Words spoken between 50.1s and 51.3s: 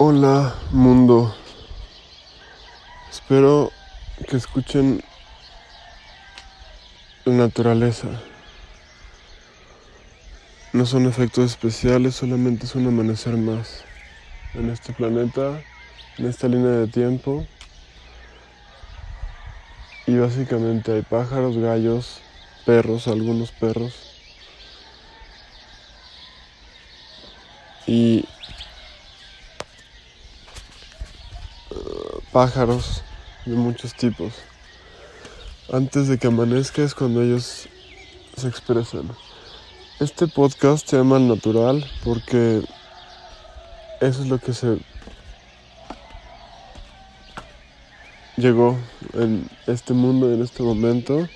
en este momento.